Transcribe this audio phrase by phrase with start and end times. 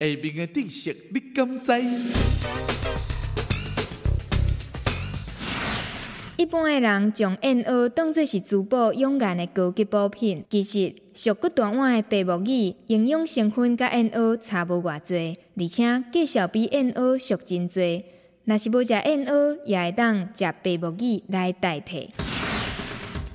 [0.00, 1.72] 下面的知识你敢知？
[6.36, 18.04] 一般的人将燕窝当作是滋补养颜的高级补品，其实俗骨短碗的白木耳营养成分甲燕窝差无偌济，而且价格比燕窝俗真济。
[18.42, 22.10] 若是要食燕窝，也会当食白木耳来代替。